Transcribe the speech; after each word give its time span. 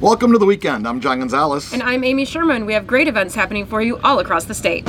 Welcome 0.00 0.30
to 0.30 0.38
the 0.38 0.46
weekend. 0.46 0.86
I'm 0.86 1.00
John 1.00 1.18
Gonzalez. 1.18 1.72
And 1.72 1.82
I'm 1.82 2.04
Amy 2.04 2.24
Sherman. 2.24 2.66
We 2.66 2.72
have 2.74 2.86
great 2.86 3.08
events 3.08 3.34
happening 3.34 3.66
for 3.66 3.82
you 3.82 3.98
all 4.04 4.20
across 4.20 4.44
the 4.44 4.54
state. 4.54 4.84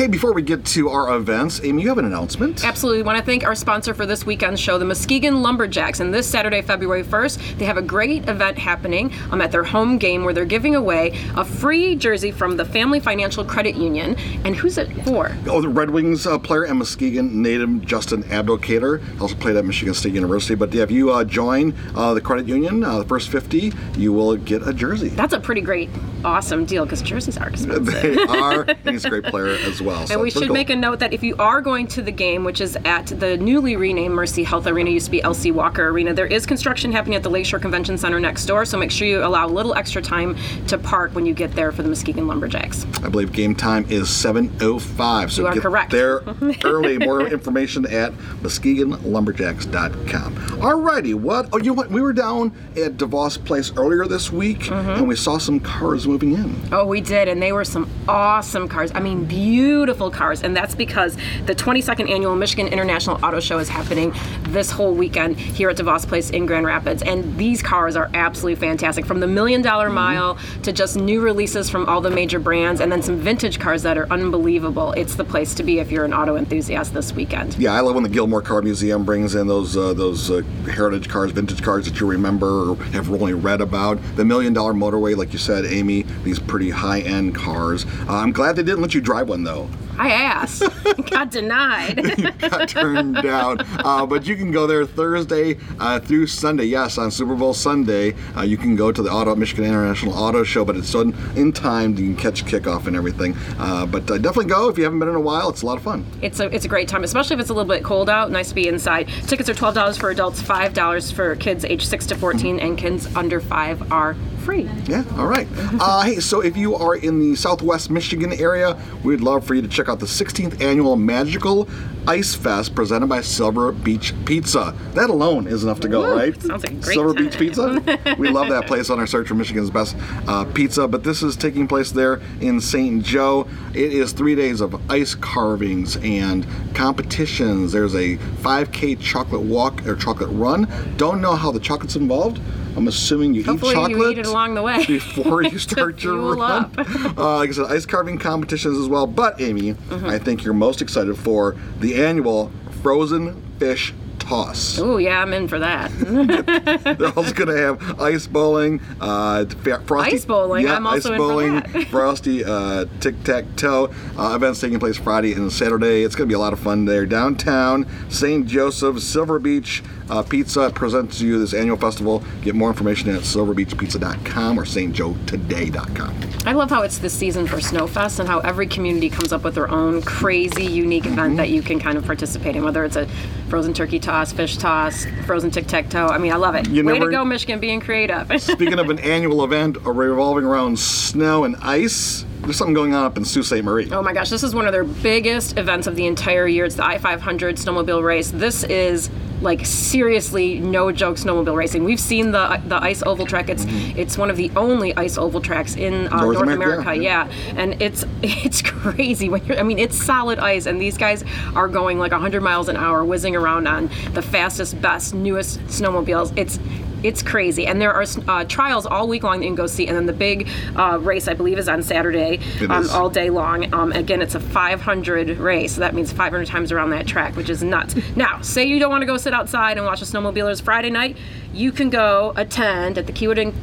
Hey, 0.00 0.06
before 0.06 0.32
we 0.32 0.40
get 0.40 0.64
to 0.64 0.88
our 0.88 1.14
events, 1.14 1.60
Amy, 1.62 1.82
you 1.82 1.88
have 1.90 1.98
an 1.98 2.06
announcement? 2.06 2.64
Absolutely. 2.64 3.02
Want 3.02 3.18
to 3.18 3.22
thank 3.22 3.44
our 3.44 3.54
sponsor 3.54 3.92
for 3.92 4.06
this 4.06 4.24
weekend's 4.24 4.58
show, 4.58 4.78
the 4.78 4.84
Muskegon 4.86 5.42
Lumberjacks. 5.42 6.00
And 6.00 6.14
this 6.14 6.26
Saturday, 6.26 6.62
February 6.62 7.04
1st, 7.04 7.58
they 7.58 7.66
have 7.66 7.76
a 7.76 7.82
great 7.82 8.26
event 8.26 8.56
happening 8.56 9.12
um, 9.30 9.42
at 9.42 9.52
their 9.52 9.62
home 9.62 9.98
game 9.98 10.24
where 10.24 10.32
they're 10.32 10.46
giving 10.46 10.74
away 10.74 11.20
a 11.36 11.44
free 11.44 11.96
jersey 11.96 12.30
from 12.30 12.56
the 12.56 12.64
Family 12.64 12.98
Financial 12.98 13.44
Credit 13.44 13.76
Union. 13.76 14.16
And 14.46 14.56
who's 14.56 14.78
it 14.78 14.90
for? 15.04 15.36
Oh, 15.46 15.60
the 15.60 15.68
Red 15.68 15.90
Wings 15.90 16.26
uh, 16.26 16.38
player 16.38 16.62
and 16.62 16.78
Muskegon 16.78 17.42
native 17.42 17.84
Justin 17.84 18.22
Abdelkader 18.22 19.02
also 19.20 19.34
played 19.34 19.56
at 19.56 19.66
Michigan 19.66 19.92
State 19.92 20.14
University. 20.14 20.54
But 20.54 20.74
if 20.74 20.90
you 20.90 21.10
uh, 21.10 21.24
join 21.24 21.74
uh, 21.94 22.14
the 22.14 22.22
credit 22.22 22.48
union, 22.48 22.82
uh, 22.84 23.00
the 23.00 23.04
first 23.04 23.28
50, 23.28 23.74
you 23.98 24.14
will 24.14 24.34
get 24.36 24.66
a 24.66 24.72
jersey. 24.72 25.10
That's 25.10 25.34
a 25.34 25.40
pretty 25.40 25.60
great, 25.60 25.90
awesome 26.24 26.64
deal 26.64 26.84
because 26.84 27.02
jerseys 27.02 27.36
are 27.38 27.48
expensive. 27.48 27.86
They 27.86 28.16
are, 28.28 28.66
he's 28.84 29.04
a 29.04 29.10
great 29.10 29.24
player 29.24 29.48
as 29.48 29.80
well. 29.82 30.06
And 30.10 30.20
we 30.20 30.30
should 30.30 30.44
cool. 30.44 30.52
make 30.54 30.70
a 30.70 30.76
note 30.76 30.98
that 31.00 31.12
if 31.12 31.22
you 31.22 31.34
are 31.38 31.60
going 31.60 31.86
to 31.88 32.02
the 32.02 32.10
game, 32.12 32.44
which 32.44 32.60
is 32.60 32.76
at 32.84 33.06
the 33.06 33.36
newly 33.38 33.76
renamed 33.76 34.14
Mercy 34.14 34.44
Health 34.44 34.66
Arena, 34.66 34.90
used 34.90 35.06
to 35.06 35.10
be 35.10 35.20
LC 35.22 35.52
Walker 35.52 35.88
Arena, 35.88 36.12
there 36.14 36.26
is 36.26 36.46
construction 36.46 36.92
happening 36.92 37.16
at 37.16 37.22
the 37.22 37.30
Lakeshore 37.30 37.60
Convention 37.60 37.96
Center 37.98 38.20
next 38.20 38.46
door. 38.46 38.64
So 38.64 38.78
make 38.78 38.90
sure 38.90 39.06
you 39.06 39.24
allow 39.24 39.46
a 39.46 39.48
little 39.48 39.74
extra 39.74 40.00
time 40.02 40.36
to 40.68 40.78
park 40.78 41.14
when 41.14 41.26
you 41.26 41.34
get 41.34 41.52
there 41.54 41.72
for 41.72 41.82
the 41.82 41.88
Muskegon 41.88 42.26
Lumberjacks. 42.26 42.84
I 43.02 43.08
believe 43.08 43.32
game 43.32 43.54
time 43.54 43.84
is 43.88 44.08
7:05. 44.08 45.30
So 45.30 45.42
You 45.42 45.48
are 45.48 45.54
get 45.54 45.62
correct. 45.62 45.90
there 45.90 46.22
early. 46.64 46.98
More 46.98 47.26
information 47.26 47.86
at 47.86 48.12
MuskegonLumberjacks.com. 48.42 50.34
Alrighty, 50.60 51.14
what? 51.14 51.48
Oh, 51.52 51.58
you 51.58 51.64
know 51.66 51.72
what? 51.74 51.90
We 51.90 52.00
were 52.00 52.12
down 52.12 52.52
at 52.76 52.96
DeVos 52.96 53.42
Place 53.44 53.72
earlier 53.76 54.06
this 54.06 54.30
week, 54.32 54.58
Mm-hmm. 54.60 54.90
and 54.90 55.08
we 55.08 55.16
saw 55.16 55.38
some 55.38 55.58
cars 55.60 56.06
moving 56.10 56.32
in. 56.32 56.60
Oh, 56.72 56.84
we 56.84 57.00
did, 57.00 57.28
and 57.28 57.40
they 57.40 57.52
were 57.52 57.64
some 57.64 57.88
awesome 58.08 58.66
cars. 58.68 58.90
I 58.94 59.00
mean, 59.00 59.24
beautiful 59.24 60.10
cars, 60.10 60.42
and 60.42 60.56
that's 60.56 60.74
because 60.74 61.16
the 61.46 61.54
22nd 61.54 62.10
annual 62.10 62.34
Michigan 62.34 62.66
International 62.66 63.24
Auto 63.24 63.38
Show 63.40 63.58
is 63.58 63.68
happening 63.68 64.12
this 64.48 64.70
whole 64.70 64.92
weekend 64.94 65.38
here 65.38 65.70
at 65.70 65.76
DeVos 65.76 66.06
Place 66.06 66.30
in 66.30 66.46
Grand 66.46 66.66
Rapids, 66.66 67.02
and 67.02 67.36
these 67.38 67.62
cars 67.62 67.94
are 67.96 68.10
absolutely 68.14 68.60
fantastic. 68.60 69.06
From 69.06 69.20
the 69.20 69.26
million 69.26 69.62
dollar 69.62 69.80
Mm-hmm. 69.86 69.94
mile 69.94 70.38
to 70.62 70.72
just 70.72 70.96
new 70.96 71.20
releases 71.20 71.70
from 71.70 71.86
all 71.88 72.00
the 72.00 72.10
major 72.10 72.38
brands, 72.38 72.80
and 72.80 72.90
then 72.92 73.02
some 73.02 73.16
vintage 73.16 73.58
cars 73.58 73.82
that 73.82 73.96
are 73.96 74.06
unbelievable. 74.10 74.92
It's 74.92 75.14
the 75.14 75.24
place 75.24 75.54
to 75.54 75.62
be 75.62 75.78
if 75.78 75.90
you're 75.90 76.04
an 76.04 76.12
auto 76.12 76.36
enthusiast 76.36 76.92
this 76.92 77.12
weekend. 77.12 77.54
Yeah, 77.58 77.72
I 77.72 77.80
love 77.80 77.94
when 77.94 78.02
the 78.04 78.08
Gilmore 78.10 78.42
Car 78.42 78.62
Museum 78.62 79.04
brings 79.04 79.34
in 79.34 79.46
those 79.46 79.76
uh, 79.76 79.94
those 79.94 80.30
uh, 80.30 80.42
heritage 80.70 81.08
cars, 81.08 81.30
vintage 81.32 81.62
cars 81.62 81.86
that 81.86 81.98
you 82.00 82.06
remember 82.06 82.70
or 82.70 82.76
have 82.92 83.10
only 83.10 83.32
read 83.34 83.60
about. 83.60 83.98
The 84.16 84.24
Million 84.24 84.52
Dollar 84.52 84.72
Motorway, 84.74 85.16
like 85.16 85.32
you 85.32 85.38
said, 85.38 85.64
Amy, 85.66 85.99
these 86.24 86.38
pretty 86.38 86.70
high 86.70 87.00
end 87.00 87.34
cars. 87.34 87.84
Uh, 87.84 88.16
I'm 88.16 88.32
glad 88.32 88.56
they 88.56 88.62
didn't 88.62 88.80
let 88.82 88.94
you 88.94 89.00
drive 89.00 89.28
one 89.28 89.44
though. 89.44 89.68
I 90.00 90.12
asked, 90.12 90.62
got 91.10 91.30
denied. 91.30 92.38
got 92.38 92.70
turned 92.70 93.16
down. 93.16 93.58
Uh, 93.60 94.06
but 94.06 94.26
you 94.26 94.34
can 94.34 94.50
go 94.50 94.66
there 94.66 94.86
Thursday 94.86 95.58
uh, 95.78 96.00
through 96.00 96.26
Sunday. 96.26 96.64
Yes, 96.64 96.96
on 96.96 97.10
Super 97.10 97.34
Bowl 97.34 97.52
Sunday, 97.52 98.14
uh, 98.34 98.40
you 98.40 98.56
can 98.56 98.76
go 98.76 98.90
to 98.90 99.02
the 99.02 99.10
Auto 99.10 99.34
Michigan 99.34 99.66
International 99.66 100.14
Auto 100.14 100.42
Show, 100.42 100.64
but 100.64 100.74
it's 100.74 100.90
done 100.90 101.14
in 101.36 101.52
time. 101.52 101.90
You 101.98 102.14
can 102.14 102.16
catch 102.16 102.46
kickoff 102.46 102.86
and 102.86 102.96
everything. 102.96 103.36
Uh, 103.58 103.84
but 103.84 104.10
uh, 104.10 104.16
definitely 104.16 104.46
go 104.46 104.70
if 104.70 104.78
you 104.78 104.84
haven't 104.84 105.00
been 105.00 105.08
in 105.10 105.16
a 105.16 105.20
while. 105.20 105.50
It's 105.50 105.60
a 105.60 105.66
lot 105.66 105.76
of 105.76 105.82
fun. 105.82 106.06
It's 106.22 106.40
a 106.40 106.46
it's 106.46 106.64
a 106.64 106.68
great 106.68 106.88
time, 106.88 107.04
especially 107.04 107.34
if 107.34 107.40
it's 107.40 107.50
a 107.50 107.54
little 107.54 107.68
bit 107.68 107.84
cold 107.84 108.08
out. 108.08 108.30
Nice 108.30 108.48
to 108.48 108.54
be 108.54 108.68
inside. 108.68 109.06
Tickets 109.26 109.50
are 109.50 109.54
twelve 109.54 109.74
dollars 109.74 109.98
for 109.98 110.08
adults, 110.08 110.40
five 110.40 110.72
dollars 110.72 111.10
for 111.10 111.36
kids 111.36 111.62
age 111.66 111.84
six 111.84 112.06
to 112.06 112.14
fourteen, 112.14 112.58
and 112.58 112.78
kids 112.78 113.06
under 113.14 113.38
five 113.38 113.92
are 113.92 114.16
free. 114.50 114.68
Yeah, 114.86 115.04
all 115.16 115.26
right. 115.26 115.46
Uh, 115.78 116.02
hey, 116.02 116.16
so 116.18 116.40
if 116.40 116.56
you 116.56 116.74
are 116.74 116.96
in 116.96 117.20
the 117.20 117.36
southwest 117.36 117.88
Michigan 117.88 118.32
area, 118.32 118.76
we'd 119.04 119.20
love 119.20 119.46
for 119.46 119.54
you 119.54 119.62
to 119.62 119.68
check 119.68 119.88
out 119.88 120.00
the 120.00 120.06
16th 120.06 120.60
annual 120.60 120.96
Magical 120.96 121.68
Ice 122.08 122.34
Fest 122.34 122.74
presented 122.74 123.08
by 123.08 123.20
Silver 123.20 123.70
Beach 123.70 124.12
Pizza. 124.24 124.74
That 124.94 125.08
alone 125.08 125.46
is 125.46 125.62
enough 125.62 125.78
to 125.80 125.88
go, 125.88 126.00
Woo, 126.00 126.16
right? 126.16 126.42
sounds 126.42 126.64
like 126.64 126.80
great 126.80 126.94
Silver 126.94 127.14
time. 127.14 127.24
Beach 127.24 127.38
Pizza. 127.38 128.14
we 128.18 128.28
love 128.28 128.48
that 128.48 128.66
place 128.66 128.90
on 128.90 128.98
our 128.98 129.06
search 129.06 129.28
for 129.28 129.34
Michigan's 129.34 129.70
best 129.70 129.96
uh, 130.26 130.44
pizza, 130.46 130.88
but 130.88 131.04
this 131.04 131.22
is 131.22 131.36
taking 131.36 131.68
place 131.68 131.92
there 131.92 132.20
in 132.40 132.60
St. 132.60 133.04
Joe. 133.04 133.46
It 133.72 133.92
is 133.92 134.12
three 134.12 134.34
days 134.34 134.60
of 134.60 134.90
ice 134.90 135.14
carvings 135.14 135.96
and 135.98 136.44
competitions. 136.74 137.70
There's 137.70 137.94
a 137.94 138.16
5K 138.16 138.98
chocolate 139.00 139.42
walk 139.42 139.86
or 139.86 139.94
chocolate 139.94 140.30
run. 140.32 140.66
Don't 140.96 141.20
know 141.20 141.36
how 141.36 141.52
the 141.52 141.60
chocolate's 141.60 141.94
involved. 141.94 142.40
I'm 142.76 142.88
assuming 142.88 143.34
you 143.34 143.44
Hopefully 143.44 143.72
eat 143.74 143.78
you 143.78 143.88
chocolate 143.96 144.12
eat 144.12 144.18
it 144.20 144.26
along 144.26 144.54
the 144.54 144.62
way. 144.62 144.84
before 144.86 145.42
you 145.42 145.58
start 145.70 146.02
your 146.02 146.34
run. 146.36 146.64
up. 146.64 146.78
Uh, 147.18 147.36
like 147.36 147.50
I 147.50 147.52
said, 147.52 147.66
ice 147.66 147.84
carving 147.86 148.18
competitions 148.18 148.78
as 148.78 148.88
well. 148.88 149.06
But 149.06 149.40
Amy, 149.40 149.74
Mm-hmm. 149.74 150.06
I 150.06 150.18
think 150.18 150.44
you're 150.44 150.54
most 150.54 150.80
excited 150.82 151.16
for 151.18 151.56
the 151.80 152.02
annual 152.02 152.50
frozen 152.82 153.42
fish 153.58 153.92
toss. 154.30 154.78
Oh 154.78 154.96
yeah, 154.98 155.20
I'm 155.20 155.32
in 155.32 155.48
for 155.48 155.58
that. 155.58 155.90
They're 156.98 157.08
also 157.16 157.34
going 157.34 157.48
to 157.48 157.56
have 157.56 158.00
ice 158.00 158.26
bowling, 158.28 158.80
uh, 159.00 159.44
frosty. 159.84 160.14
Ice 160.16 160.24
bowling, 160.24 160.66
Yeah, 160.66 160.76
I'm 160.76 160.86
also 160.86 160.98
ice 160.98 161.06
in 161.06 161.12
for 161.12 161.18
bowling, 161.18 161.54
that. 161.54 161.88
frosty 161.90 162.44
uh, 162.44 162.84
tic 163.00 163.22
tac 163.24 163.44
toe 163.56 163.92
uh, 164.16 164.32
events 164.36 164.60
taking 164.60 164.78
place 164.78 164.96
Friday 164.96 165.32
and 165.32 165.52
Saturday. 165.52 166.02
It's 166.04 166.14
going 166.14 166.28
to 166.28 166.32
be 166.32 166.36
a 166.36 166.38
lot 166.38 166.52
of 166.52 166.60
fun 166.60 166.84
there 166.84 167.06
downtown. 167.06 167.86
St. 168.08 168.46
Joseph, 168.46 169.00
Silver 169.00 169.38
Beach 169.40 169.82
uh, 170.08 170.22
Pizza 170.22 170.70
presents 170.74 171.18
to 171.18 171.26
you 171.26 171.38
this 171.38 171.52
annual 171.54 171.76
festival. 171.76 172.22
Get 172.42 172.54
more 172.54 172.68
information 172.70 173.10
at 173.10 173.22
silverbeachpizza.com 173.22 174.58
or 174.58 174.64
stjoetoday.com. 174.64 176.20
I 176.46 176.52
love 176.52 176.70
how 176.70 176.82
it's 176.82 176.98
the 176.98 177.10
season 177.10 177.46
for 177.46 177.56
Snowfest 177.56 178.18
and 178.20 178.28
how 178.28 178.40
every 178.40 178.66
community 178.66 179.10
comes 179.10 179.32
up 179.32 179.42
with 179.44 179.54
their 179.54 179.68
own 179.70 180.02
crazy, 180.02 180.64
unique 180.64 181.00
Mm-hmm. 181.00 181.12
event 181.14 181.36
that 181.38 181.48
you 181.48 181.62
can 181.62 181.80
kind 181.80 181.96
of 181.96 182.04
participate 182.04 182.56
in, 182.56 182.62
whether 182.62 182.84
it's 182.84 182.96
a 182.96 183.08
frozen 183.50 183.74
turkey 183.74 183.98
toss, 183.98 184.32
fish 184.32 184.56
toss, 184.56 185.04
frozen 185.26 185.50
tic 185.50 185.66
tac 185.66 185.90
toe. 185.90 186.06
I 186.06 186.18
mean, 186.18 186.32
I 186.32 186.36
love 186.36 186.54
it. 186.54 186.68
You 186.68 186.84
Way 186.84 186.94
never- 186.94 187.06
to 187.06 187.10
go, 187.16 187.24
Michigan, 187.24 187.58
being 187.58 187.80
creative. 187.80 188.30
Speaking 188.40 188.78
of 188.78 188.88
an 188.88 189.00
annual 189.00 189.42
event 189.44 189.76
revolving 189.84 190.44
around 190.44 190.78
snow 190.78 191.42
and 191.44 191.56
ice, 191.56 192.24
there's 192.42 192.56
something 192.56 192.74
going 192.74 192.94
on 192.94 193.04
up 193.04 193.16
in 193.16 193.24
Sault 193.24 193.46
Ste. 193.46 193.62
Marie. 193.62 193.88
Oh 193.92 194.02
my 194.02 194.12
gosh, 194.12 194.30
this 194.30 194.42
is 194.42 194.54
one 194.54 194.66
of 194.66 194.72
their 194.72 194.84
biggest 194.84 195.58
events 195.58 195.86
of 195.86 195.96
the 195.96 196.06
entire 196.06 196.46
year. 196.46 196.64
It's 196.64 196.76
the 196.76 196.84
I 196.84 196.98
500 196.98 197.56
snowmobile 197.56 198.02
race. 198.04 198.30
This 198.30 198.64
is 198.64 199.10
like 199.40 199.64
seriously 199.64 200.60
no 200.60 200.92
joke 200.92 201.16
snowmobile 201.16 201.56
racing. 201.56 201.82
We've 201.84 202.00
seen 202.00 202.30
the 202.30 202.60
the 202.66 202.76
ice 202.82 203.02
oval 203.02 203.24
track. 203.26 203.48
It's 203.48 203.64
it's 203.68 204.18
one 204.18 204.28
of 204.30 204.36
the 204.36 204.50
only 204.54 204.94
ice 204.96 205.16
oval 205.16 205.40
tracks 205.40 205.76
in 205.76 206.08
uh, 206.08 206.20
North 206.20 206.34
North, 206.34 206.48
America, 206.48 206.80
America. 206.82 206.94
yeah. 206.96 207.26
Yeah. 207.26 207.54
and 207.56 207.80
it's 207.82 208.04
it's 208.22 208.60
crazy 208.62 209.28
when 209.28 209.44
you're. 209.46 209.58
I 209.58 209.62
mean, 209.62 209.78
it's 209.78 209.96
solid 209.96 210.38
ice, 210.38 210.66
and 210.66 210.80
these 210.80 210.98
guys 210.98 211.24
are 211.54 211.68
going 211.68 211.98
like 211.98 212.12
100 212.12 212.42
miles 212.42 212.68
an 212.68 212.76
hour, 212.76 213.04
whizzing 213.04 213.34
around 213.34 213.66
on 213.66 213.88
the 214.12 214.22
fastest, 214.22 214.80
best, 214.80 215.14
newest 215.14 215.60
snowmobiles. 215.66 216.36
It's 216.36 216.58
it's 217.02 217.22
crazy, 217.22 217.66
and 217.66 217.80
there 217.80 217.92
are 217.92 218.04
uh, 218.28 218.44
trials 218.44 218.86
all 218.86 219.08
week 219.08 219.22
long 219.22 219.40
that 219.40 219.44
you 219.44 219.50
can 219.50 219.56
go 219.56 219.66
see, 219.66 219.86
and 219.86 219.96
then 219.96 220.06
the 220.06 220.12
big 220.12 220.48
uh, 220.76 220.98
race 221.00 221.28
I 221.28 221.34
believe 221.34 221.58
is 221.58 221.68
on 221.68 221.82
Saturday, 221.82 222.40
um, 222.68 222.84
is. 222.84 222.90
all 222.90 223.10
day 223.10 223.30
long. 223.30 223.72
Um, 223.72 223.92
again, 223.92 224.22
it's 224.22 224.34
a 224.34 224.40
500 224.40 225.38
race, 225.38 225.74
so 225.74 225.80
that 225.80 225.94
means 225.94 226.12
500 226.12 226.46
times 226.46 226.72
around 226.72 226.90
that 226.90 227.06
track, 227.06 227.36
which 227.36 227.50
is 227.50 227.62
nuts. 227.62 227.94
now, 228.16 228.40
say 228.42 228.64
you 228.64 228.78
don't 228.78 228.90
want 228.90 229.02
to 229.02 229.06
go 229.06 229.16
sit 229.16 229.34
outside 229.34 229.76
and 229.76 229.86
watch 229.86 230.00
the 230.00 230.06
snowmobilers 230.06 230.62
Friday 230.62 230.90
night, 230.90 231.16
you 231.52 231.72
can 231.72 231.90
go 231.90 232.32
attend 232.36 232.98
at 232.98 233.06
the 233.06 233.12
Kewadin 233.12 233.54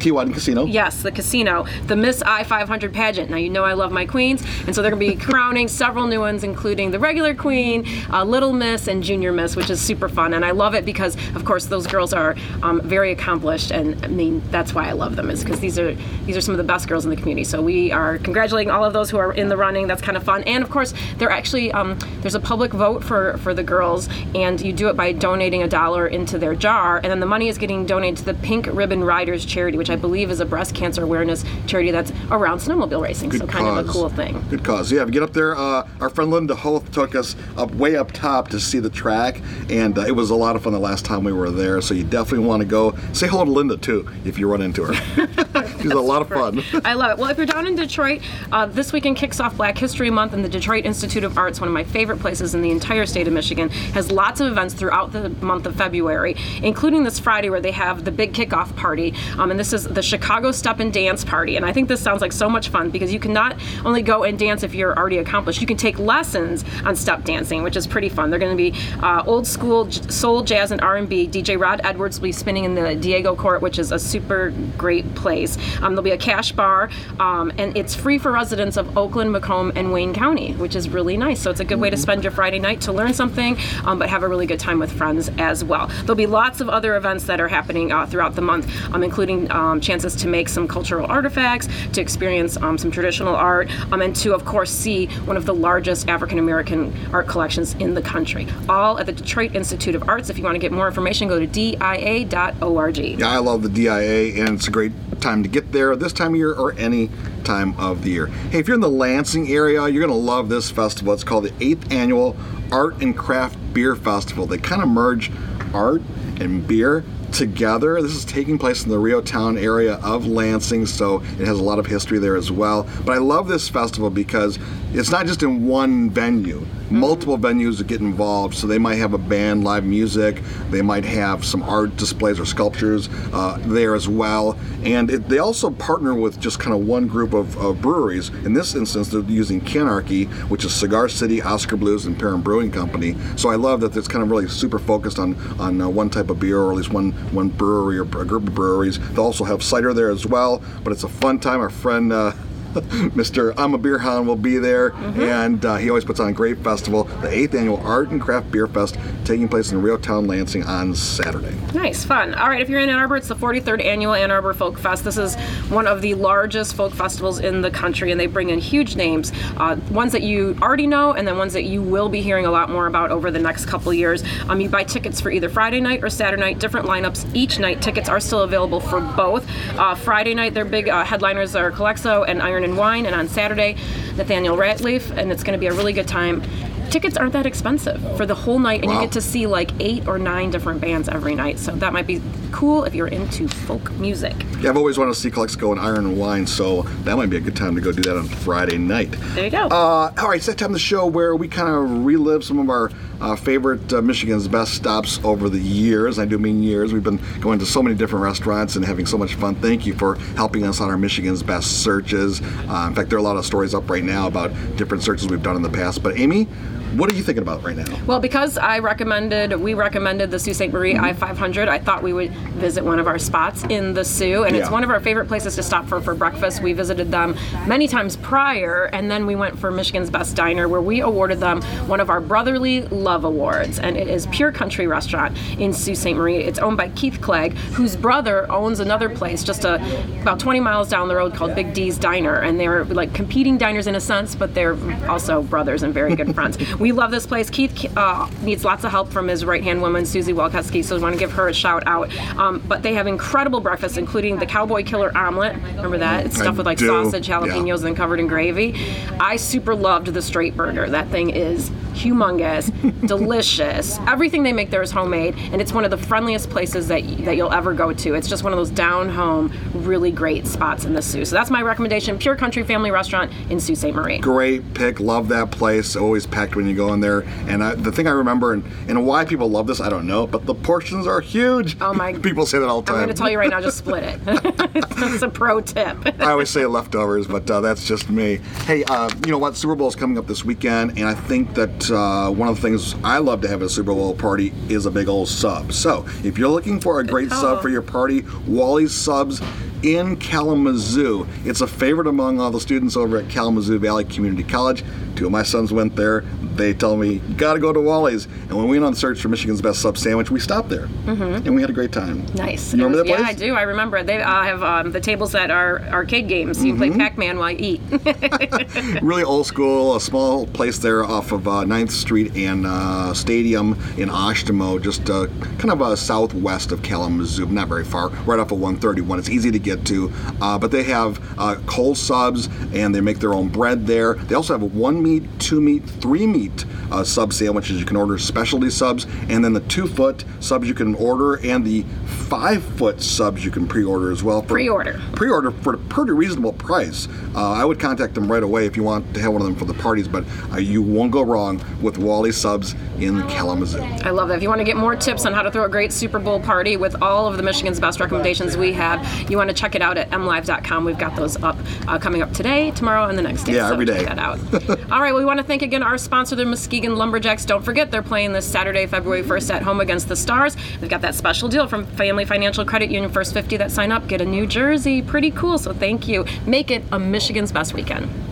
Kewadin 0.00 0.32
Casino. 0.32 0.64
Yes, 0.64 1.02
the 1.02 1.12
casino, 1.12 1.66
the 1.86 1.96
Miss 1.96 2.22
I 2.22 2.42
500 2.44 2.92
pageant. 2.92 3.30
Now 3.30 3.36
you 3.36 3.50
know 3.50 3.64
I 3.64 3.74
love 3.74 3.92
my 3.92 4.06
queens, 4.06 4.42
and 4.66 4.74
so 4.74 4.82
they're 4.82 4.90
going 4.90 5.08
to 5.08 5.16
be 5.16 5.20
crowning 5.20 5.68
several 5.68 6.06
new 6.06 6.20
ones, 6.20 6.42
including 6.42 6.90
the 6.90 6.98
regular 6.98 7.34
queen, 7.34 7.86
uh, 8.10 8.24
Little 8.24 8.52
Miss, 8.52 8.88
and 8.88 9.02
Junior 9.02 9.32
Miss, 9.32 9.56
which 9.56 9.70
is 9.70 9.80
super 9.80 10.08
fun. 10.08 10.34
And 10.34 10.44
I 10.44 10.50
love 10.52 10.74
it 10.74 10.84
because, 10.84 11.16
of 11.34 11.44
course, 11.44 11.66
those 11.66 11.86
girls 11.86 12.12
are 12.12 12.34
um, 12.62 12.80
very 12.82 13.12
accomplished, 13.12 13.70
and 13.70 14.02
I 14.04 14.08
mean 14.08 14.42
that's 14.50 14.74
why 14.74 14.88
I 14.88 14.92
love 14.92 15.16
them 15.16 15.30
is 15.30 15.44
because 15.44 15.60
these 15.60 15.78
are 15.78 15.94
these 16.24 16.36
are 16.36 16.40
some 16.40 16.54
of 16.54 16.58
the 16.58 16.64
best 16.64 16.88
girls 16.88 17.04
in 17.04 17.10
the 17.10 17.16
community. 17.16 17.44
So 17.44 17.60
we 17.60 17.92
are 17.92 18.18
congratulating 18.18 18.70
all 18.70 18.84
of 18.84 18.92
those 18.92 19.10
who 19.10 19.18
are 19.18 19.32
in 19.32 19.48
the 19.48 19.56
running. 19.56 19.86
That's 19.86 20.02
kind 20.02 20.16
of 20.16 20.22
fun, 20.22 20.42
and 20.44 20.64
of 20.64 20.70
course, 20.70 20.94
they're 21.18 21.30
actually 21.30 21.70
um, 21.72 21.98
there's 22.22 22.34
a 22.34 22.40
public 22.40 22.72
vote 22.72 23.04
for 23.04 23.36
for 23.38 23.52
the 23.52 23.62
girls, 23.62 24.08
and 24.34 24.60
you 24.60 24.72
do 24.72 24.88
it 24.88 24.96
by 24.96 25.12
donating 25.12 25.62
a 25.62 25.68
dollar 25.68 26.06
into 26.06 26.38
their 26.38 26.54
jar, 26.54 26.96
and 26.96 27.06
then 27.06 27.20
the 27.20 27.26
money 27.26 27.48
is 27.48 27.58
getting 27.58 27.84
donated 27.84 28.18
to 28.18 28.24
the 28.24 28.34
Pink 28.34 28.66
Ribbon 28.66 29.04
Riders 29.04 29.44
charity, 29.44 29.76
which 29.76 29.89
which 29.90 29.98
I 29.98 30.00
believe 30.00 30.30
is 30.30 30.38
a 30.40 30.44
breast 30.44 30.74
cancer 30.74 31.02
awareness 31.02 31.44
charity 31.66 31.90
that's 31.90 32.12
around 32.30 32.58
snowmobile 32.58 33.02
racing. 33.02 33.32
so 33.32 33.46
kind 33.46 33.66
of 33.66 33.88
a 33.88 33.90
cool 33.90 34.08
thing. 34.08 34.42
Good 34.48 34.62
cause. 34.62 34.92
Yeah, 34.92 35.04
you 35.04 35.10
get 35.10 35.22
up 35.22 35.32
there, 35.32 35.56
uh, 35.56 35.88
our 36.00 36.08
friend 36.08 36.30
Linda 36.30 36.54
Hoth 36.54 36.92
took 36.92 37.14
us 37.14 37.34
up 37.56 37.74
way 37.74 37.96
up 37.96 38.12
top 38.12 38.48
to 38.48 38.60
see 38.60 38.78
the 38.78 38.90
track, 38.90 39.40
and 39.68 39.98
uh, 39.98 40.02
it 40.02 40.12
was 40.12 40.30
a 40.30 40.34
lot 40.36 40.54
of 40.54 40.62
fun 40.62 40.72
the 40.72 40.78
last 40.78 41.04
time 41.04 41.24
we 41.24 41.32
were 41.32 41.50
there. 41.50 41.80
So 41.80 41.94
you 41.94 42.04
definitely 42.04 42.46
want 42.46 42.60
to 42.60 42.66
go. 42.68 42.94
Say 43.12 43.26
hello 43.26 43.44
to 43.44 43.50
Linda 43.50 43.76
too 43.76 44.08
if 44.24 44.38
you 44.38 44.48
run 44.48 44.62
into 44.62 44.84
her. 44.84 44.94
She's 45.80 45.90
a 45.90 46.00
lot 46.00 46.22
of 46.22 46.28
fun. 46.28 46.62
I 46.84 46.94
love 46.94 47.12
it. 47.12 47.18
Well, 47.18 47.30
if 47.30 47.36
you're 47.36 47.46
down 47.46 47.66
in 47.66 47.74
Detroit, 47.74 48.22
uh, 48.52 48.66
this 48.66 48.92
weekend 48.92 49.16
kicks 49.16 49.40
off 49.40 49.56
Black 49.56 49.76
History 49.76 50.10
Month, 50.10 50.34
and 50.34 50.44
the 50.44 50.48
Detroit 50.48 50.84
Institute 50.84 51.24
of 51.24 51.36
Arts, 51.36 51.60
one 51.60 51.68
of 51.68 51.74
my 51.74 51.84
favorite 51.84 52.20
places 52.20 52.54
in 52.54 52.62
the 52.62 52.70
entire 52.70 53.06
state 53.06 53.26
of 53.26 53.32
Michigan, 53.32 53.70
has 53.70 54.12
lots 54.12 54.40
of 54.40 54.46
events 54.46 54.74
throughout 54.74 55.12
the 55.12 55.30
month 55.44 55.66
of 55.66 55.74
February, 55.74 56.36
including 56.62 57.02
this 57.04 57.18
Friday 57.18 57.50
where 57.50 57.60
they 57.60 57.72
have 57.72 58.04
the 58.04 58.12
big 58.12 58.32
kickoff 58.32 58.74
party. 58.76 59.14
Um, 59.38 59.50
and 59.50 59.58
this 59.58 59.72
is 59.72 59.79
the 59.84 60.02
Chicago 60.02 60.52
Step 60.52 60.80
and 60.80 60.92
Dance 60.92 61.24
Party. 61.24 61.56
And 61.56 61.64
I 61.64 61.72
think 61.72 61.88
this 61.88 62.00
sounds 62.00 62.20
like 62.20 62.32
so 62.32 62.48
much 62.48 62.68
fun 62.68 62.90
because 62.90 63.12
you 63.12 63.20
can 63.20 63.32
not 63.32 63.56
only 63.84 64.02
go 64.02 64.24
and 64.24 64.38
dance 64.38 64.62
if 64.62 64.74
you're 64.74 64.96
already 64.96 65.18
accomplished, 65.18 65.60
you 65.60 65.66
can 65.66 65.76
take 65.76 65.98
lessons 65.98 66.64
on 66.84 66.96
step 66.96 67.24
dancing, 67.24 67.62
which 67.62 67.76
is 67.76 67.86
pretty 67.86 68.08
fun. 68.08 68.30
They're 68.30 68.38
going 68.38 68.56
to 68.56 68.70
be 68.70 68.78
uh, 69.02 69.22
old 69.26 69.46
school 69.46 69.86
j- 69.86 70.02
soul, 70.10 70.42
jazz, 70.42 70.70
and 70.70 70.80
R&B. 70.80 71.28
DJ 71.28 71.58
Rod 71.58 71.80
Edwards 71.84 72.18
will 72.18 72.24
be 72.28 72.32
spinning 72.32 72.64
in 72.64 72.74
the 72.74 72.94
Diego 72.94 73.34
Court, 73.34 73.62
which 73.62 73.78
is 73.78 73.92
a 73.92 73.98
super 73.98 74.52
great 74.76 75.14
place. 75.14 75.56
Um, 75.82 75.94
there'll 75.94 76.02
be 76.02 76.10
a 76.10 76.18
cash 76.18 76.52
bar, 76.52 76.90
um, 77.18 77.52
and 77.58 77.76
it's 77.76 77.94
free 77.94 78.18
for 78.18 78.32
residents 78.32 78.76
of 78.76 78.96
Oakland, 78.96 79.32
Macomb, 79.32 79.72
and 79.74 79.92
Wayne 79.92 80.14
County, 80.14 80.52
which 80.54 80.74
is 80.74 80.88
really 80.88 81.16
nice. 81.16 81.40
So 81.40 81.50
it's 81.50 81.60
a 81.60 81.64
good 81.64 81.80
way 81.80 81.90
to 81.90 81.96
spend 81.96 82.24
your 82.24 82.32
Friday 82.32 82.58
night 82.58 82.80
to 82.82 82.92
learn 82.92 83.14
something, 83.14 83.56
um, 83.84 83.98
but 83.98 84.08
have 84.08 84.22
a 84.22 84.28
really 84.28 84.46
good 84.46 84.60
time 84.60 84.78
with 84.78 84.92
friends 84.92 85.30
as 85.38 85.64
well. 85.64 85.86
There'll 86.00 86.14
be 86.14 86.26
lots 86.26 86.60
of 86.60 86.68
other 86.68 86.96
events 86.96 87.24
that 87.24 87.40
are 87.40 87.48
happening 87.48 87.92
uh, 87.92 88.06
throughout 88.06 88.34
the 88.34 88.42
month, 88.42 88.68
um, 88.92 89.02
including 89.02 89.50
um, 89.70 89.80
chances 89.80 90.14
to 90.16 90.28
make 90.28 90.48
some 90.48 90.66
cultural 90.66 91.06
artifacts, 91.06 91.68
to 91.92 92.00
experience 92.00 92.56
um, 92.56 92.76
some 92.76 92.90
traditional 92.90 93.34
art, 93.34 93.70
um, 93.92 94.02
and 94.02 94.14
to, 94.16 94.34
of 94.34 94.44
course, 94.44 94.70
see 94.70 95.06
one 95.24 95.36
of 95.36 95.46
the 95.46 95.54
largest 95.54 96.08
African 96.08 96.38
American 96.38 96.92
art 97.12 97.28
collections 97.28 97.74
in 97.74 97.94
the 97.94 98.02
country. 98.02 98.46
All 98.68 98.98
at 98.98 99.06
the 99.06 99.12
Detroit 99.12 99.54
Institute 99.54 99.94
of 99.94 100.08
Arts. 100.08 100.30
If 100.30 100.38
you 100.38 100.44
want 100.44 100.54
to 100.56 100.60
get 100.60 100.72
more 100.72 100.86
information, 100.86 101.28
go 101.28 101.38
to 101.38 101.46
dia.org. 101.46 102.98
Yeah, 102.98 103.28
I 103.28 103.38
love 103.38 103.62
the 103.62 103.68
DIA, 103.68 104.42
and 104.42 104.56
it's 104.56 104.68
a 104.68 104.70
great 104.70 104.92
time 105.20 105.42
to 105.42 105.48
get 105.48 105.72
there 105.72 105.94
this 105.96 106.12
time 106.12 106.32
of 106.32 106.36
year 106.36 106.54
or 106.54 106.72
any 106.78 107.10
time 107.44 107.78
of 107.78 108.02
the 108.02 108.10
year. 108.10 108.26
Hey, 108.26 108.58
if 108.58 108.68
you're 108.68 108.74
in 108.74 108.80
the 108.80 108.88
Lansing 108.88 109.48
area, 109.48 109.86
you're 109.88 110.04
going 110.04 110.08
to 110.08 110.26
love 110.26 110.48
this 110.48 110.70
festival. 110.70 111.12
It's 111.12 111.24
called 111.24 111.44
the 111.44 111.50
8th 111.52 111.92
Annual 111.92 112.36
Art 112.72 113.02
and 113.02 113.16
Craft 113.16 113.58
Beer 113.72 113.96
Festival. 113.96 114.46
They 114.46 114.58
kind 114.58 114.82
of 114.82 114.88
merge 114.88 115.30
art 115.74 116.02
and 116.40 116.66
beer 116.66 117.04
together. 117.32 118.00
This 118.02 118.14
is 118.14 118.24
taking 118.24 118.58
place 118.58 118.84
in 118.84 118.90
the 118.90 118.98
REO 118.98 119.20
Town 119.20 119.56
area 119.56 119.94
of 119.96 120.26
Lansing, 120.26 120.86
so 120.86 121.22
it 121.38 121.46
has 121.46 121.58
a 121.58 121.62
lot 121.62 121.78
of 121.78 121.86
history 121.86 122.18
there 122.18 122.36
as 122.36 122.50
well. 122.50 122.86
But 123.04 123.12
I 123.12 123.18
love 123.18 123.48
this 123.48 123.68
festival 123.68 124.10
because 124.10 124.58
it's 124.92 125.10
not 125.10 125.26
just 125.26 125.42
in 125.42 125.66
one 125.66 126.10
venue. 126.10 126.66
Multiple 126.90 127.38
venues 127.38 127.78
that 127.78 127.86
get 127.86 128.00
involved, 128.00 128.56
so 128.56 128.66
they 128.66 128.78
might 128.78 128.96
have 128.96 129.14
a 129.14 129.18
band, 129.18 129.62
live 129.62 129.84
music, 129.84 130.42
they 130.70 130.82
might 130.82 131.04
have 131.04 131.44
some 131.44 131.62
art 131.62 131.96
displays 131.96 132.40
or 132.40 132.44
sculptures 132.44 133.08
uh, 133.32 133.58
there 133.66 133.94
as 133.94 134.08
well. 134.08 134.58
And 134.82 135.08
it, 135.08 135.28
they 135.28 135.38
also 135.38 135.70
partner 135.70 136.14
with 136.14 136.40
just 136.40 136.58
kind 136.58 136.74
of 136.74 136.84
one 136.88 137.06
group 137.06 137.32
of, 137.32 137.56
of 137.58 137.80
breweries. 137.80 138.30
In 138.44 138.54
this 138.54 138.74
instance, 138.74 139.08
they're 139.08 139.20
using 139.22 139.60
Canarchy, 139.60 140.28
which 140.48 140.64
is 140.64 140.74
Cigar 140.74 141.08
City, 141.08 141.40
Oskar 141.40 141.76
Blues, 141.76 142.06
and 142.06 142.18
Perrin 142.18 142.40
Brewing 142.40 142.72
Company. 142.72 143.14
So 143.36 143.50
I 143.50 143.54
love 143.54 143.80
that 143.82 143.96
it's 143.96 144.08
kind 144.08 144.24
of 144.24 144.30
really 144.30 144.48
super 144.48 144.80
focused 144.80 145.20
on 145.20 145.36
on 145.60 145.80
uh, 145.80 145.88
one 145.88 146.10
type 146.10 146.30
of 146.30 146.40
beer, 146.40 146.58
or 146.58 146.72
at 146.72 146.76
least 146.76 146.90
one 146.92 147.12
one 147.32 147.50
brewery 147.50 147.98
or 147.98 148.02
a 148.02 148.24
group 148.24 148.48
of 148.48 148.54
breweries. 148.56 148.98
They 149.10 149.22
also 149.22 149.44
have 149.44 149.62
cider 149.62 149.94
there 149.94 150.10
as 150.10 150.26
well. 150.26 150.60
But 150.82 150.92
it's 150.92 151.04
a 151.04 151.08
fun 151.08 151.38
time. 151.38 151.60
Our 151.60 151.70
friend. 151.70 152.12
Uh, 152.12 152.32
Mr. 153.16 153.52
I'm 153.56 153.74
a 153.74 153.78
Beer 153.78 153.98
Hound 153.98 154.28
will 154.28 154.36
be 154.36 154.58
there, 154.58 154.90
and 154.94 155.64
uh, 155.64 155.76
he 155.76 155.88
always 155.90 156.04
puts 156.04 156.20
on 156.20 156.28
a 156.28 156.32
great 156.32 156.58
festival, 156.58 157.04
the 157.04 157.28
8th 157.28 157.54
Annual 157.54 157.78
Art 157.78 158.10
and 158.10 158.20
Craft 158.20 158.50
Beer 158.50 158.66
Fest, 158.66 158.96
taking 159.24 159.48
place 159.48 159.72
in 159.72 159.82
REO 159.82 159.96
Town, 159.96 160.26
Lansing 160.26 160.62
on 160.64 160.94
Saturday. 160.94 161.54
Nice, 161.74 162.04
fun. 162.04 162.34
All 162.34 162.48
right, 162.48 162.60
if 162.60 162.68
you're 162.68 162.80
in 162.80 162.88
Ann 162.88 162.98
Arbor, 162.98 163.16
it's 163.16 163.28
the 163.28 163.34
43rd 163.34 163.84
annual 163.84 164.14
Ann 164.14 164.30
Arbor 164.30 164.54
Folk 164.54 164.78
Fest. 164.78 165.04
This 165.04 165.18
is 165.18 165.34
one 165.68 165.86
of 165.86 166.00
the 166.00 166.14
largest 166.14 166.74
folk 166.74 166.92
festivals 166.92 167.40
in 167.40 167.60
the 167.60 167.70
country, 167.70 168.12
and 168.12 168.20
they 168.20 168.26
bring 168.26 168.50
in 168.50 168.60
huge 168.60 168.94
names, 168.94 169.32
uh, 169.56 169.76
ones 169.90 170.12
that 170.12 170.22
you 170.22 170.56
already 170.62 170.86
know, 170.86 171.12
and 171.12 171.26
then 171.26 171.36
ones 171.38 171.52
that 171.54 171.64
you 171.64 171.82
will 171.82 172.08
be 172.08 172.22
hearing 172.22 172.46
a 172.46 172.50
lot 172.50 172.70
more 172.70 172.86
about 172.86 173.10
over 173.10 173.30
the 173.30 173.38
next 173.38 173.66
couple 173.66 173.92
years. 173.92 174.22
Um, 174.48 174.60
you 174.60 174.68
buy 174.68 174.84
tickets 174.84 175.20
for 175.20 175.30
either 175.30 175.48
Friday 175.48 175.80
night 175.80 176.04
or 176.04 176.08
Saturday 176.08 176.40
night, 176.40 176.58
different 176.60 176.86
lineups 176.86 177.34
each 177.34 177.58
night. 177.58 177.82
Tickets 177.82 178.08
are 178.08 178.20
still 178.20 178.42
available 178.42 178.80
for 178.80 179.00
both. 179.00 179.46
Uh, 179.78 179.94
Friday 179.94 180.34
night, 180.34 180.54
their 180.54 180.64
big 180.64 180.88
uh, 180.88 181.04
headliners 181.04 181.56
are 181.56 181.70
Calexico 181.70 182.24
and 182.24 182.40
Iron 182.42 182.59
and 182.64 182.76
Wine, 182.76 183.06
and 183.06 183.14
on 183.14 183.28
Saturday, 183.28 183.76
Nathaniel 184.16 184.56
Rateliff, 184.56 185.10
and 185.16 185.30
it's 185.32 185.42
going 185.42 185.52
to 185.52 185.60
be 185.60 185.66
a 185.66 185.72
really 185.72 185.92
good 185.92 186.08
time. 186.08 186.42
Tickets 186.90 187.16
aren't 187.16 187.32
that 187.34 187.46
expensive 187.46 188.00
for 188.16 188.26
the 188.26 188.34
whole 188.34 188.58
night, 188.58 188.80
and 188.82 188.88
Wow. 188.90 188.96
you 188.96 189.06
get 189.06 189.12
to 189.12 189.20
see 189.20 189.46
like 189.46 189.70
eight 189.78 190.08
or 190.08 190.18
nine 190.18 190.50
different 190.50 190.80
bands 190.80 191.08
every 191.08 191.36
night. 191.36 191.60
So 191.60 191.70
that 191.76 191.92
might 191.92 192.06
be 192.06 192.20
cool 192.50 192.82
if 192.82 192.96
you're 192.96 193.06
into 193.06 193.46
folk 193.46 193.92
music. 193.92 194.34
Yeah, 194.60 194.70
I've 194.70 194.76
always 194.76 194.98
wanted 194.98 195.14
to 195.14 195.20
see 195.20 195.30
Calexico 195.30 195.70
and 195.70 195.80
Iron 195.80 195.98
and 195.98 196.18
Wine, 196.18 196.48
so 196.48 196.82
that 197.04 197.16
might 197.16 197.30
be 197.30 197.36
a 197.36 197.40
good 197.40 197.54
time 197.54 197.76
to 197.76 197.80
go 197.80 197.92
do 197.92 198.02
that 198.02 198.16
on 198.16 198.24
Friday 198.26 198.76
night. 198.76 199.12
There 199.34 199.44
you 199.44 199.50
go. 199.52 199.68
Uh, 199.68 200.10
all 200.18 200.28
right, 200.28 200.38
it's 200.38 200.46
that 200.46 200.58
time 200.58 200.70
of 200.70 200.72
the 200.72 200.78
show 200.80 201.06
where 201.06 201.36
we 201.36 201.46
kind 201.46 201.68
of 201.68 202.04
relive 202.04 202.42
some 202.42 202.58
of 202.58 202.68
our 202.68 202.90
uh, 203.20 203.36
favorite 203.36 203.92
uh, 203.92 204.02
Michigan's 204.02 204.48
best 204.48 204.74
stops 204.74 205.20
over 205.24 205.48
the 205.48 205.58
years. 205.58 206.18
I 206.18 206.24
do 206.24 206.38
mean 206.38 206.62
years. 206.62 206.92
We've 206.92 207.04
been 207.04 207.20
going 207.40 207.58
to 207.58 207.66
so 207.66 207.82
many 207.82 207.94
different 207.96 208.22
restaurants 208.22 208.76
and 208.76 208.84
having 208.84 209.06
so 209.06 209.18
much 209.18 209.34
fun. 209.34 209.54
Thank 209.56 209.86
you 209.86 209.94
for 209.94 210.16
helping 210.36 210.64
us 210.64 210.80
on 210.80 210.88
our 210.88 210.98
Michigan's 210.98 211.42
best 211.42 211.82
searches. 211.82 212.40
Uh, 212.40 212.86
in 212.88 212.94
fact, 212.94 213.10
there 213.10 213.16
are 213.16 213.20
a 213.20 213.22
lot 213.22 213.36
of 213.36 213.44
stories 213.44 213.74
up 213.74 213.88
right 213.90 214.04
now 214.04 214.26
about 214.26 214.50
different 214.76 215.02
searches 215.02 215.28
we've 215.28 215.42
done 215.42 215.56
in 215.56 215.62
the 215.62 215.70
past. 215.70 216.02
But 216.02 216.18
Amy, 216.18 216.48
what 216.96 217.10
are 217.10 217.14
you 217.14 217.22
thinking 217.22 217.42
about 217.42 217.62
right 217.62 217.76
now? 217.76 217.86
Well, 218.06 218.20
because 218.20 218.58
I 218.58 218.78
recommended, 218.80 219.54
we 219.60 219.74
recommended 219.74 220.30
the 220.30 220.38
Sault 220.38 220.56
Ste. 220.56 220.72
Marie 220.72 220.90
Mm-hmm. 220.90 221.04
I 221.04 221.12
500, 221.12 221.68
I 221.68 221.78
thought 221.78 222.02
we 222.02 222.12
would 222.12 222.30
visit 222.58 222.84
one 222.84 222.98
of 222.98 223.06
our 223.06 223.18
spots 223.18 223.64
in 223.68 223.94
the 223.94 224.04
Soo. 224.04 224.44
And 224.44 224.56
it's 224.56 224.70
one 224.70 224.82
of 224.82 224.90
our 224.90 225.00
favorite 225.00 225.28
places 225.28 225.54
to 225.56 225.62
stop 225.62 225.86
for 225.86 226.00
for 226.00 226.14
breakfast. 226.14 226.62
We 226.62 226.72
visited 226.72 227.10
them 227.10 227.36
many 227.66 227.86
times 227.86 228.16
prior, 228.16 228.84
and 228.92 229.10
then 229.10 229.26
we 229.26 229.36
went 229.36 229.58
for 229.58 229.70
Michigan's 229.70 230.10
Best 230.10 230.36
Diner, 230.36 230.68
where 230.68 230.80
we 230.82 231.00
awarded 231.00 231.40
them 231.40 231.62
one 231.86 232.00
of 232.00 232.10
our 232.10 232.20
Brotherly 232.20 232.82
Love 232.88 233.24
Awards. 233.24 233.78
And 233.78 233.96
it 233.96 234.08
is 234.08 234.26
Pure 234.28 234.52
Country 234.52 234.86
Restaurant 234.86 235.36
in 235.58 235.72
Sault 235.72 235.96
Ste. 235.96 236.14
Marie. 236.16 236.38
It's 236.38 236.58
owned 236.58 236.76
by 236.76 236.88
Keith 236.90 237.20
Clegg, 237.20 237.54
whose 237.74 237.96
brother 237.96 238.50
owns 238.50 238.80
another 238.80 239.08
place 239.08 239.44
just 239.44 239.64
a, 239.64 239.74
about 240.22 240.40
20 240.40 240.60
miles 240.60 240.88
down 240.88 241.08
the 241.08 241.16
road 241.16 241.34
called 241.34 241.54
Big 241.54 241.72
D's 241.72 241.98
Diner. 241.98 242.36
And 242.40 242.58
they're 242.58 242.84
like 242.84 243.14
competing 243.14 243.58
diners 243.58 243.86
in 243.86 243.94
a 243.94 244.00
sense, 244.00 244.34
but 244.34 244.54
they're 244.54 244.76
also 245.08 245.42
brothers 245.42 245.82
and 245.82 245.94
very 245.94 246.16
good 246.16 246.34
friends. 246.34 246.58
We 246.80 246.92
love 246.92 247.10
this 247.10 247.26
place. 247.26 247.50
Keith 247.50 247.94
uh, 247.94 248.28
needs 248.40 248.64
lots 248.64 248.84
of 248.84 248.90
help 248.90 249.12
from 249.12 249.28
his 249.28 249.44
right 249.44 249.62
hand 249.62 249.82
woman, 249.82 250.06
Susie 250.06 250.32
Walkowski, 250.32 250.82
so 250.82 250.96
we 250.96 251.02
want 251.02 251.14
to 251.14 251.18
give 251.18 251.30
her 251.32 251.48
a 251.48 251.52
shout 251.52 251.86
out. 251.86 252.10
Um, 252.38 252.64
but 252.66 252.82
they 252.82 252.94
have 252.94 253.06
incredible 253.06 253.60
breakfast, 253.60 253.98
including 253.98 254.38
the 254.38 254.46
Cowboy 254.46 254.82
Killer 254.82 255.16
omelet. 255.16 255.56
Remember 255.56 255.98
that? 255.98 256.24
It's 256.24 256.38
I 256.38 256.42
stuffed 256.42 256.56
with 256.56 256.66
like 256.66 256.78
do, 256.78 256.86
sausage, 256.86 257.28
yeah. 257.28 257.38
jalapenos, 257.38 257.84
and 257.84 257.94
covered 257.94 258.18
in 258.18 258.26
gravy. 258.26 258.74
I 259.20 259.36
super 259.36 259.74
loved 259.74 260.06
the 260.08 260.22
straight 260.22 260.56
burger. 260.56 260.88
That 260.88 261.08
thing 261.08 261.30
is 261.30 261.70
humongous, 262.00 262.70
delicious. 263.06 263.98
Everything 264.08 264.42
they 264.42 264.52
make 264.52 264.70
there 264.70 264.82
is 264.82 264.90
homemade, 264.90 265.34
and 265.52 265.60
it's 265.60 265.72
one 265.72 265.84
of 265.84 265.90
the 265.90 265.98
friendliest 265.98 266.50
places 266.50 266.88
that 266.88 267.00
that 267.24 267.36
you'll 267.36 267.52
ever 267.52 267.74
go 267.74 267.92
to. 267.92 268.14
It's 268.14 268.28
just 268.28 268.42
one 268.44 268.52
of 268.52 268.56
those 268.58 268.70
down 268.70 269.08
home, 269.08 269.52
really 269.74 270.10
great 270.10 270.46
spots 270.46 270.84
in 270.84 270.94
the 270.94 271.02
Soo. 271.02 271.24
So 271.24 271.34
that's 271.36 271.50
my 271.50 271.62
recommendation: 271.62 272.18
Pure 272.18 272.36
Country 272.36 272.62
Family 272.62 272.90
Restaurant 272.90 273.32
in 273.50 273.60
Sault 273.60 273.78
Ste. 273.78 273.94
Marie. 273.94 274.18
Great 274.18 274.74
pick. 274.74 275.00
Love 275.00 275.28
that 275.28 275.50
place. 275.50 275.96
Always 275.96 276.26
packed 276.26 276.56
when 276.56 276.66
you 276.66 276.74
go 276.74 276.92
in 276.92 277.00
there. 277.00 277.20
And 277.48 277.62
I, 277.62 277.74
the 277.74 277.92
thing 277.92 278.06
I 278.06 278.12
remember, 278.12 278.52
and, 278.52 278.64
and 278.88 279.06
why 279.06 279.24
people 279.24 279.48
love 279.50 279.66
this, 279.66 279.80
I 279.80 279.88
don't 279.88 280.06
know, 280.06 280.26
but 280.26 280.46
the 280.46 280.54
portions 280.54 281.06
are 281.06 281.20
huge. 281.20 281.76
Oh 281.80 281.92
my- 281.92 282.12
People 282.30 282.46
say 282.46 282.58
that 282.58 282.68
all 282.68 282.82
the 282.82 282.86
time. 282.86 282.96
I'm 282.96 283.04
going 283.06 283.14
to 283.14 283.18
tell 283.20 283.30
you 283.30 283.38
right 283.38 283.50
now, 283.50 283.60
just 283.60 283.78
split 283.78 284.02
it. 284.04 284.24
that's 284.96 285.22
a 285.22 285.28
pro 285.28 285.60
tip. 285.60 285.96
I 286.20 286.30
always 286.32 286.50
say 286.50 286.66
leftovers, 286.66 287.26
but 287.26 287.50
uh, 287.50 287.60
that's 287.60 287.86
just 287.86 288.10
me. 288.10 288.36
Hey, 288.66 288.84
uh, 288.84 289.08
you 289.24 289.32
know 289.32 289.38
what? 289.38 289.56
Super 289.56 289.74
Bowl 289.74 289.88
is 289.88 289.96
coming 289.96 290.18
up 290.18 290.26
this 290.26 290.44
weekend, 290.44 290.98
and 290.98 291.04
I 291.08 291.14
think 291.14 291.54
that 291.54 291.89
uh, 291.90 292.30
one 292.30 292.48
of 292.48 292.56
the 292.56 292.62
things 292.62 292.94
I 293.04 293.18
love 293.18 293.40
to 293.42 293.48
have 293.48 293.62
at 293.62 293.66
a 293.66 293.70
Super 293.70 293.92
Bowl 293.92 294.14
party 294.14 294.52
is 294.68 294.86
a 294.86 294.90
big 294.90 295.08
old 295.08 295.28
sub. 295.28 295.72
So 295.72 296.06
if 296.24 296.38
you're 296.38 296.48
looking 296.48 296.80
for 296.80 297.00
a 297.00 297.06
great 297.06 297.30
call. 297.30 297.40
sub 297.40 297.62
for 297.62 297.68
your 297.68 297.82
party, 297.82 298.24
Wally's 298.46 298.92
Subs 298.92 299.40
in 299.82 300.16
Kalamazoo. 300.16 301.26
It's 301.44 301.60
a 301.60 301.66
favorite 301.66 302.06
among 302.06 302.40
all 302.40 302.50
the 302.50 302.60
students 302.60 302.96
over 302.96 303.18
at 303.18 303.28
Kalamazoo 303.28 303.78
Valley 303.78 304.04
Community 304.04 304.42
College. 304.42 304.84
Two 305.16 305.26
of 305.26 305.32
my 305.32 305.42
sons 305.42 305.72
went 305.72 305.96
there. 305.96 306.22
they 306.54 306.72
tell 306.74 306.96
me, 306.96 307.14
you 307.14 307.34
got 307.34 307.54
to 307.54 307.58
go 307.60 307.72
to 307.72 307.80
Wally's. 307.80 308.26
And 308.26 308.52
when 308.52 308.68
we 308.68 308.78
went 308.78 308.84
on 308.84 308.92
the 308.92 308.98
search 308.98 309.20
for 309.20 309.28
Michigan's 309.28 309.60
best 309.62 309.80
sub 309.82 309.96
sandwich, 309.98 310.30
we 310.30 310.40
stopped 310.40 310.68
there. 310.68 310.86
Mm-hmm. 311.06 311.46
And 311.46 311.54
we 311.54 311.60
had 311.60 311.70
a 311.70 311.72
great 311.74 311.92
time. 311.92 312.24
Nice. 312.34 312.72
You 312.72 312.84
remember 312.84 312.98
was- 313.04 313.10
that 313.12 313.20
Yeah. 313.20 313.26
I 313.26 313.32
do. 313.34 313.54
I 313.54 313.62
remember 313.62 313.96
it. 313.98 314.06
They 314.06 314.20
uh, 314.22 314.42
have 314.42 314.62
um, 314.62 314.92
the 314.92 315.00
tables 315.00 315.32
that 315.32 315.50
are 315.50 315.80
arcade 315.88 316.28
games. 316.28 316.62
You 316.64 316.74
Mm-hmm. 316.74 316.92
play 316.92 316.98
Pac-Man 316.98 317.38
while 317.38 317.50
you 317.50 317.58
eat. 317.58 317.80
really 319.02 319.22
old 319.24 319.46
school, 319.46 319.96
a 319.96 320.00
small 320.00 320.46
place 320.46 320.78
there 320.78 321.04
off 321.04 321.32
of 321.32 321.46
uh, 321.48 321.64
9th 321.64 321.90
Street 321.90 322.34
and 322.36 322.66
uh, 322.66 323.12
Stadium 323.14 323.72
in 323.96 324.08
Oshtemo, 324.08 324.80
just 324.82 325.08
uh, 325.10 325.26
kind 325.58 325.70
of 325.70 325.82
uh, 325.82 325.96
southwest 325.96 326.72
of 326.72 326.82
Kalamazoo, 326.82 327.46
not 327.46 327.68
very 327.68 327.84
far, 327.84 328.08
right 328.26 328.38
off 328.38 328.52
of 328.52 328.60
131. 328.60 329.18
It's 329.18 329.28
easy 329.30 329.50
to 329.50 329.58
get 329.58 329.69
to, 329.76 330.12
uh, 330.40 330.58
but 330.58 330.70
they 330.70 330.82
have 330.84 331.20
uh, 331.38 331.56
cold 331.66 331.96
subs 331.96 332.48
and 332.72 332.94
they 332.94 333.00
make 333.00 333.18
their 333.18 333.34
own 333.34 333.48
bread 333.48 333.86
there. 333.86 334.14
They 334.14 334.34
also 334.34 334.54
have 334.54 334.62
a 334.62 334.66
one 334.66 335.02
meat, 335.02 335.24
two 335.38 335.60
meat, 335.60 335.84
three 335.84 336.26
meat 336.26 336.64
uh, 336.90 337.04
sub 337.04 337.32
sandwiches. 337.32 337.78
You 337.78 337.86
can 337.86 337.96
order 337.96 338.18
specialty 338.18 338.70
subs, 338.70 339.06
and 339.28 339.44
then 339.44 339.52
the 339.52 339.60
two 339.60 339.86
foot 339.86 340.24
subs 340.40 340.68
you 340.68 340.74
can 340.74 340.94
order, 340.96 341.34
and 341.46 341.64
the 341.64 341.82
five 342.06 342.62
foot 342.62 343.00
subs 343.00 343.44
you 343.44 343.50
can 343.50 343.66
pre 343.66 343.84
order 343.84 344.10
as 344.10 344.22
well. 344.22 344.42
Pre-order. 344.42 345.00
pre-order 345.14 345.50
for 345.50 345.74
a 345.74 345.78
pretty 345.78 346.12
reasonable 346.12 346.52
price. 346.52 347.08
Uh, 347.34 347.52
I 347.52 347.64
would 347.64 347.78
contact 347.78 348.14
them 348.14 348.30
right 348.30 348.42
away 348.42 348.66
if 348.66 348.76
you 348.76 348.82
want 348.82 349.14
to 349.14 349.20
have 349.20 349.32
one 349.32 349.42
of 349.42 349.46
them 349.46 349.56
for 349.56 349.64
the 349.64 349.74
parties, 349.74 350.08
but 350.08 350.24
uh, 350.52 350.58
you 350.58 350.82
won't 350.82 351.12
go 351.12 351.22
wrong 351.22 351.62
with 351.80 351.98
Wally 351.98 352.32
Subs 352.32 352.74
in 352.98 353.22
Kalamazoo. 353.28 353.80
I 353.80 354.10
love 354.10 354.28
that. 354.28 354.36
If 354.36 354.42
you 354.42 354.48
want 354.48 354.60
to 354.60 354.64
get 354.64 354.76
more 354.76 354.96
tips 354.96 355.26
on 355.26 355.32
how 355.32 355.42
to 355.42 355.50
throw 355.50 355.64
a 355.64 355.68
great 355.68 355.92
Super 355.92 356.18
Bowl 356.18 356.40
party 356.40 356.76
with 356.76 357.00
all 357.02 357.26
of 357.26 357.36
the 357.36 357.42
Michigan's 357.42 357.80
best 357.80 358.00
recommendations 358.00 358.56
we 358.56 358.72
have, 358.72 359.30
you 359.30 359.36
want 359.36 359.48
to 359.48 359.54
check 359.60 359.74
it 359.74 359.82
out 359.82 359.98
at 359.98 360.08
mlive.com. 360.10 360.84
We've 360.84 360.98
got 360.98 361.14
those 361.16 361.40
up 361.42 361.56
uh, 361.86 361.98
coming 361.98 362.22
up 362.22 362.32
today, 362.32 362.70
tomorrow, 362.70 363.08
and 363.08 363.18
the 363.18 363.22
next 363.22 363.44
day. 363.44 363.54
Yeah, 363.54 363.68
so 363.68 363.74
every 363.74 363.86
check 363.86 364.06
that 364.06 364.18
out. 364.18 364.38
all 364.90 365.00
right. 365.00 365.12
Well, 365.12 365.18
we 365.18 365.24
want 365.24 365.38
to 365.38 365.44
thank 365.44 365.62
again 365.62 365.82
our 365.82 365.98
sponsor, 365.98 366.34
the 366.34 366.44
Muskegon 366.46 366.96
Lumberjacks. 366.96 367.44
Don't 367.44 367.62
forget 367.62 367.90
they're 367.90 368.02
playing 368.02 368.32
this 368.32 368.46
Saturday, 368.46 368.86
February 368.86 369.22
1st 369.22 369.56
at 369.56 369.62
home 369.62 369.80
against 369.80 370.08
the 370.08 370.16
Stars. 370.16 370.56
They've 370.80 370.88
got 370.88 371.02
that 371.02 371.14
special 371.14 371.48
deal 371.48 371.68
from 371.68 371.84
Family 371.86 372.24
Financial 372.24 372.64
Credit 372.64 372.90
Union. 372.90 373.10
First 373.12 373.34
50 373.34 373.58
that 373.58 373.70
sign 373.70 373.92
up 373.92 374.08
get 374.08 374.20
a 374.20 374.26
new 374.26 374.46
jersey. 374.46 375.02
Pretty 375.02 375.30
cool. 375.30 375.58
So 375.58 375.72
thank 375.74 376.08
you. 376.08 376.24
Make 376.46 376.70
it 376.70 376.82
a 376.90 376.98
Michigan's 376.98 377.52
best 377.52 377.74
weekend. 377.74 378.29